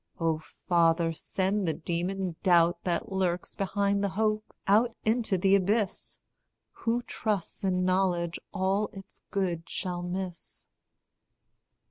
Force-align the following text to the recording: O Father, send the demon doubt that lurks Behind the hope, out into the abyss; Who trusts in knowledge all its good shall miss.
O 0.19 0.39
Father, 0.39 1.13
send 1.13 1.67
the 1.67 1.75
demon 1.75 2.35
doubt 2.41 2.85
that 2.85 3.11
lurks 3.11 3.53
Behind 3.53 4.03
the 4.03 4.09
hope, 4.09 4.51
out 4.65 4.95
into 5.05 5.37
the 5.37 5.53
abyss; 5.53 6.19
Who 6.71 7.03
trusts 7.03 7.63
in 7.63 7.85
knowledge 7.85 8.39
all 8.51 8.89
its 8.93 9.21
good 9.29 9.69
shall 9.69 10.01
miss. 10.01 10.65